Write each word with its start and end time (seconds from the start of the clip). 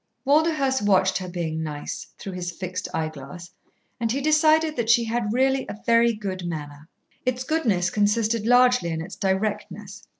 Walderhurst 0.25 0.81
watched 0.81 1.19
her 1.19 1.27
being 1.29 1.61
nice, 1.61 2.07
through 2.17 2.31
his 2.31 2.49
fixed 2.49 2.87
eyeglass, 2.91 3.51
and 3.99 4.11
he 4.11 4.19
decided 4.19 4.75
that 4.75 4.89
she 4.89 5.03
had 5.03 5.31
really 5.31 5.63
a 5.69 5.77
very 5.85 6.11
good 6.11 6.43
manner. 6.43 6.89
Its 7.23 7.43
goodness 7.43 7.91
consisted 7.91 8.47
largely 8.47 8.89
in 8.89 8.99
its 8.99 9.15
directness. 9.15 10.01